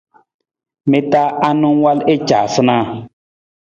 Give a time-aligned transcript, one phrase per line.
[0.89, 2.85] Mi ta anang wal i caasunaa?